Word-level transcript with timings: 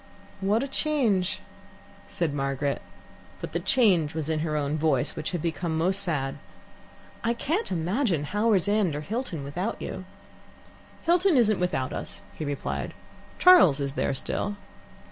""What 0.51 0.63
a 0.63 0.67
change!" 0.67 1.41
said 2.07 2.33
Margaret. 2.33 2.81
But 3.39 3.51
the 3.51 3.59
change 3.59 4.15
was 4.15 4.31
in 4.31 4.39
her 4.39 4.57
own 4.57 4.75
voice, 4.75 5.15
which 5.15 5.29
had 5.29 5.43
become 5.43 5.77
most 5.77 6.01
sad. 6.01 6.39
"I 7.23 7.35
can't 7.35 7.71
imagine 7.71 8.23
Howards 8.23 8.67
End 8.67 8.95
or 8.95 9.01
Hilton 9.01 9.43
without 9.43 9.79
you." 9.79 10.05
"Hilton 11.03 11.37
isn't 11.37 11.59
without 11.59 11.93
us," 11.93 12.23
he 12.33 12.43
replied. 12.45 12.95
"Charles 13.37 13.79
is 13.79 13.93
there 13.93 14.15
still." 14.15 14.55